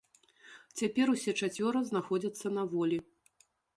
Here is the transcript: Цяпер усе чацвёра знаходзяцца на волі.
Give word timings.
Цяпер 0.81 1.11
усе 1.15 1.31
чацвёра 1.47 1.79
знаходзяцца 1.91 2.47
на 2.57 2.63
волі. 2.73 2.99